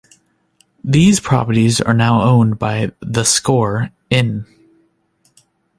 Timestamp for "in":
4.09-4.47